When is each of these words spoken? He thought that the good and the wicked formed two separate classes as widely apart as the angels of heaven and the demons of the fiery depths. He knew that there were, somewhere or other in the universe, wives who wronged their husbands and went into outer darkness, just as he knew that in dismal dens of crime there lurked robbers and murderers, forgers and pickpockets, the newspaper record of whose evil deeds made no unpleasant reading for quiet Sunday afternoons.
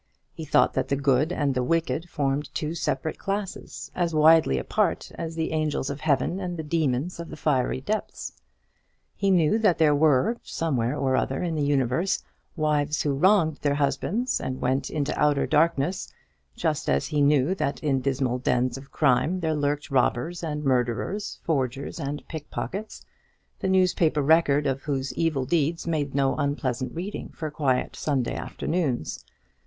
He 0.33 0.45
thought 0.45 0.73
that 0.73 0.87
the 0.87 0.95
good 0.95 1.31
and 1.31 1.53
the 1.53 1.61
wicked 1.63 2.09
formed 2.09 2.49
two 2.55 2.73
separate 2.73 3.19
classes 3.19 3.91
as 3.93 4.15
widely 4.15 4.57
apart 4.57 5.11
as 5.13 5.35
the 5.35 5.51
angels 5.51 5.91
of 5.91 5.99
heaven 6.01 6.39
and 6.39 6.57
the 6.57 6.63
demons 6.63 7.19
of 7.19 7.29
the 7.29 7.35
fiery 7.37 7.81
depths. 7.81 8.33
He 9.15 9.29
knew 9.29 9.59
that 9.59 9.77
there 9.77 9.93
were, 9.93 10.37
somewhere 10.41 10.97
or 10.97 11.15
other 11.15 11.43
in 11.43 11.53
the 11.53 11.61
universe, 11.61 12.23
wives 12.55 13.03
who 13.03 13.13
wronged 13.13 13.57
their 13.57 13.75
husbands 13.75 14.39
and 14.41 14.59
went 14.59 14.89
into 14.89 15.15
outer 15.19 15.45
darkness, 15.45 16.11
just 16.55 16.89
as 16.89 17.05
he 17.05 17.21
knew 17.21 17.53
that 17.53 17.79
in 17.83 18.01
dismal 18.01 18.39
dens 18.39 18.79
of 18.79 18.91
crime 18.91 19.39
there 19.41 19.53
lurked 19.53 19.91
robbers 19.91 20.41
and 20.41 20.63
murderers, 20.63 21.37
forgers 21.43 21.99
and 21.99 22.27
pickpockets, 22.27 23.05
the 23.59 23.69
newspaper 23.69 24.23
record 24.23 24.65
of 24.65 24.81
whose 24.81 25.13
evil 25.13 25.45
deeds 25.45 25.85
made 25.85 26.15
no 26.15 26.35
unpleasant 26.37 26.91
reading 26.95 27.29
for 27.29 27.51
quiet 27.51 27.95
Sunday 27.95 28.33
afternoons. 28.33 29.23